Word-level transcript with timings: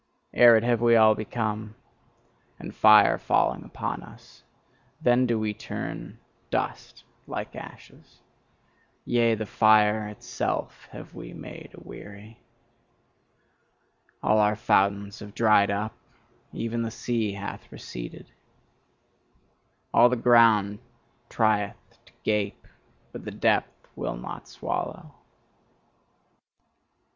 Arid 0.33 0.63
have 0.63 0.81
we 0.81 0.95
all 0.95 1.13
become; 1.13 1.75
and 2.57 2.73
fire 2.73 3.19
falling 3.19 3.63
upon 3.63 4.01
us, 4.01 4.41
then 4.99 5.27
do 5.27 5.37
we 5.37 5.53
turn 5.53 6.17
dust 6.49 7.03
like 7.27 7.55
ashes: 7.55 8.23
yea, 9.05 9.35
the 9.35 9.45
fire 9.45 10.07
itself 10.07 10.87
have 10.91 11.13
we 11.13 11.33
made 11.33 11.69
aweary. 11.75 12.39
All 14.23 14.39
our 14.39 14.55
fountains 14.55 15.19
have 15.19 15.35
dried 15.35 15.69
up, 15.69 15.95
even 16.51 16.81
the 16.81 16.89
sea 16.89 17.33
hath 17.33 17.71
receded. 17.71 18.31
All 19.93 20.09
the 20.09 20.15
ground 20.15 20.79
trieth 21.29 21.77
to 22.07 22.13
gape, 22.23 22.65
but 23.11 23.23
the 23.23 23.29
depth 23.29 23.87
will 23.95 24.17
not 24.17 24.47
swallow! 24.47 25.13